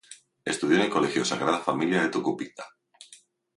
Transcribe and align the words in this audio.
Estudió 0.43 0.77
en 0.77 0.85
el 0.85 0.89
colegio 0.89 1.23
"Sagrada 1.23 1.59
Familia" 1.59 2.01
de 2.01 2.09
Tucupita. 2.09 2.65